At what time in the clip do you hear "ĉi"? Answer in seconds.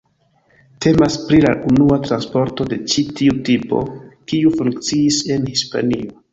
2.95-3.05